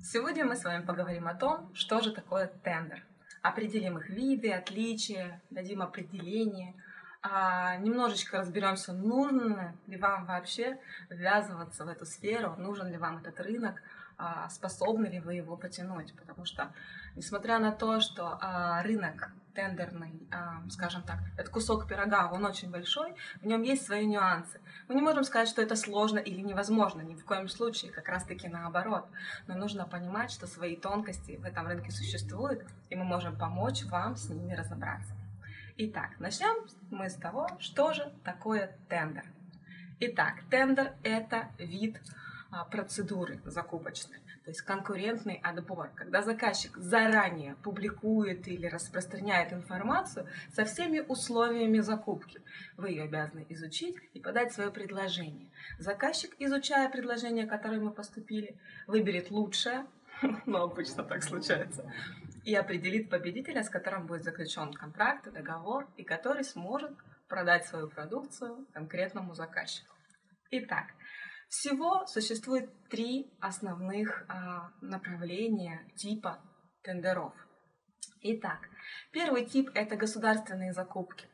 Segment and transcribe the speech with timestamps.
[0.00, 3.04] Сегодня мы с вами поговорим о том, что же такое тендер.
[3.42, 6.74] Определим их виды, отличия, дадим определение,
[7.20, 10.78] а немножечко разберемся, нужно ли вам вообще
[11.10, 13.82] ввязываться в эту сферу, нужен ли вам этот рынок,
[14.50, 16.14] способны ли вы его потянуть.
[16.16, 16.72] Потому что,
[17.14, 22.70] несмотря на то, что а, рынок тендерный, а, скажем так, этот кусок пирога, он очень
[22.70, 24.60] большой, в нем есть свои нюансы.
[24.86, 28.48] Мы не можем сказать, что это сложно или невозможно, ни в коем случае, как раз-таки
[28.48, 29.06] наоборот.
[29.48, 34.16] Но нужно понимать, что свои тонкости в этом рынке существуют, и мы можем помочь вам
[34.16, 35.12] с ними разобраться.
[35.76, 39.24] Итак, начнем мы с того, что же такое тендер.
[40.00, 42.27] Итак, тендер– это вид а,
[42.70, 51.00] процедуры закупочной, то есть конкурентный отбор, когда заказчик заранее публикует или распространяет информацию со всеми
[51.00, 52.40] условиями закупки.
[52.76, 55.50] Вы ее обязаны изучить и подать свое предложение.
[55.78, 59.86] Заказчик, изучая предложение, которое мы поступили, выберет лучшее,
[60.46, 61.92] но обычно так случается,
[62.44, 66.92] и определит победителя, с которым будет заключен контракт, договор, и который сможет
[67.28, 69.94] продать свою продукцию конкретному заказчику.
[70.50, 70.86] Итак,
[71.48, 76.40] всего существует три основных а, направления типа
[76.82, 77.32] тендеров.
[78.20, 78.68] Итак,
[79.12, 81.26] первый тип– это государственные закупки.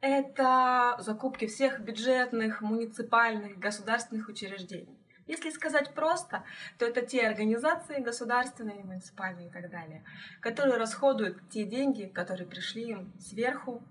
[0.00, 4.98] Это закупки всех бюджетных, муниципальных, государственных учреждений.
[5.26, 6.42] Если сказать просто,
[6.78, 10.02] то это те организации государственные, муниципальные и так далее,
[10.40, 13.82] которые расходуют те деньги, которые пришли им сверху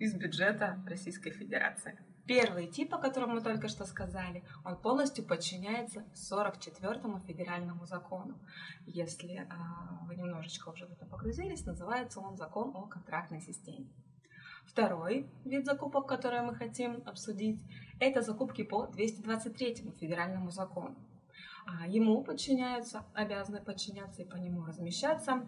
[0.00, 1.98] из бюджета Российской Федерации.
[2.26, 8.36] Первый тип, о котором мы только что сказали, он полностью подчиняется 44-му федеральному закону.
[8.84, 13.86] Если а, вы немножечко уже в это погрузились, называется он закон о контрактной системе.
[14.66, 17.62] Второй вид закупок, который мы хотим обсудить,
[18.00, 20.96] это закупки по 223 федеральному закону.
[21.64, 25.46] А, ему подчиняются, обязаны подчиняться и по нему размещаться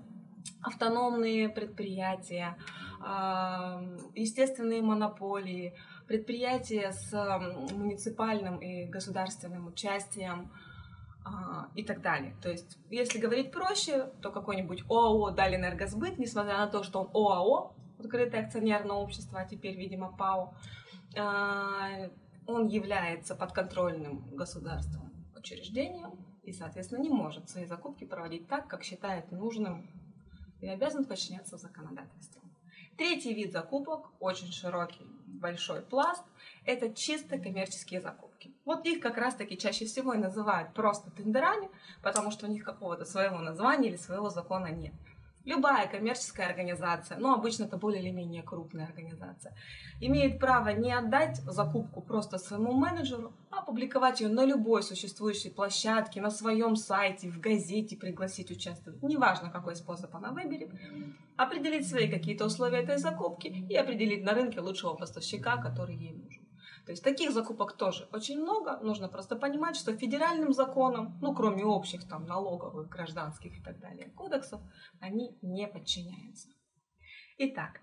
[0.62, 2.56] автономные предприятия,
[3.00, 3.82] а,
[4.14, 5.74] естественные монополии,
[6.08, 7.12] предприятия с
[7.72, 10.50] муниципальным и государственным участием
[11.24, 12.34] а, и так далее.
[12.42, 17.74] То есть, если говорить проще, то какой-нибудь ОАО Далинергосбыт, несмотря на то, что он ОАО,
[17.98, 20.54] открытое акционерное общество, а теперь, видимо, ПАО,
[21.16, 22.08] а,
[22.46, 29.30] он является подконтрольным государством учреждением и, соответственно, не может свои закупки проводить так, как считает
[29.30, 29.86] нужным
[30.60, 32.47] и обязан подчиняться законодательству.
[32.98, 36.24] Третий вид закупок, очень широкий, большой пласт,
[36.66, 38.50] это чисто коммерческие закупки.
[38.64, 41.70] Вот их как раз-таки чаще всего и называют просто тендерами,
[42.02, 44.94] потому что у них какого-то своего названия или своего закона нет.
[45.48, 49.56] Любая коммерческая организация, ну обычно это более или менее крупная организация,
[49.98, 56.20] имеет право не отдать закупку просто своему менеджеру, а публиковать ее на любой существующей площадке,
[56.20, 59.02] на своем сайте, в газете, пригласить участвовать.
[59.02, 60.70] Неважно, какой способ она выберет,
[61.38, 66.47] определить свои какие-то условия этой закупки и определить на рынке лучшего поставщика, который ей нужен.
[66.88, 68.78] То есть таких закупок тоже очень много.
[68.78, 74.08] Нужно просто понимать, что федеральным законам, ну кроме общих там налоговых, гражданских и так далее
[74.16, 74.62] кодексов,
[74.98, 76.48] они не подчиняются.
[77.36, 77.82] Итак,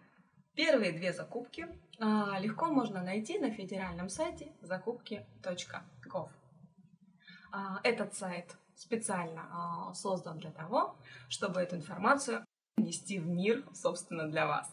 [0.55, 1.67] первые две закупки
[1.99, 6.29] а, легко можно найти на федеральном сайте закупки.gov.
[7.51, 10.97] А, этот сайт специально а, создан для того,
[11.29, 12.44] чтобы эту информацию
[12.78, 14.72] нести в мир, собственно, для вас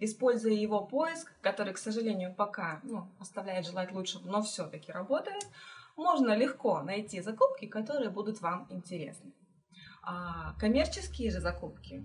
[0.00, 5.46] используя его поиск, который, к сожалению, пока ну, оставляет желать лучшего, но все-таки работает,
[5.96, 9.32] можно легко найти закупки, которые будут вам интересны.
[10.02, 12.02] А коммерческие же закупки,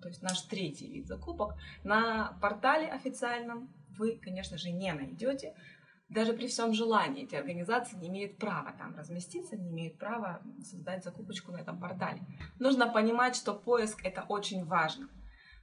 [0.00, 3.68] то есть наш третий вид закупок, на портале официальном
[3.98, 5.54] вы, конечно же, не найдете.
[6.08, 11.04] Даже при всем желании эти организации не имеют права там разместиться, не имеют права создать
[11.04, 12.22] закупочку на этом портале.
[12.58, 15.08] Нужно понимать, что поиск это очень важно.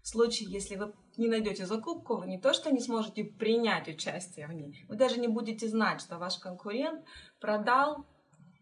[0.03, 4.45] В случае, если вы не найдете закупку, вы не то что не сможете принять участие
[4.45, 7.03] в ней, вы даже не будете знать, что ваш конкурент
[7.39, 8.05] продал,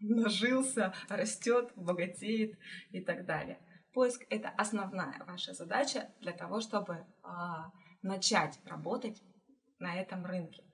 [0.00, 2.58] нажился, растет, богатеет
[2.92, 3.58] и так далее.
[3.92, 7.70] Поиск– это основная ваша задача для того, чтобы а,
[8.02, 9.22] начать работать
[9.78, 10.64] на этом рынке.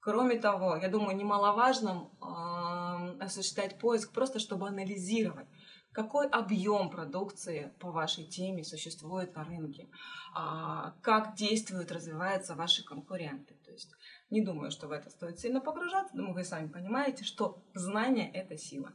[0.00, 5.46] Кроме того, я думаю, немаловажным э, осуществлять поиск просто, чтобы анализировать,
[5.92, 9.88] какой объем продукции по вашей теме существует на рынке,
[10.32, 13.54] а, как действуют, развиваются ваши конкуренты.
[13.64, 13.90] То есть
[14.30, 18.56] не думаю, что в это стоит сильно погружаться, но вы сами понимаете, что знание– это
[18.56, 18.92] сила.